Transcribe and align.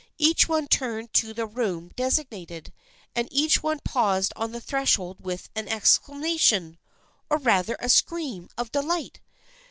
Each 0.17 0.49
one 0.49 0.67
turned 0.67 1.13
to 1.13 1.31
the 1.31 1.45
room 1.45 1.91
designated, 1.95 2.73
and 3.15 3.27
each 3.31 3.61
one 3.61 3.79
paused 3.83 4.33
on 4.35 4.51
the 4.51 4.59
threshold 4.59 5.17
with 5.21 5.47
an 5.55 5.67
exclamation, 5.67 6.79
or 7.29 7.37
rather 7.37 7.77
a 7.79 7.87
scream, 7.87 8.49
of 8.57 8.71
delight. 8.71 9.21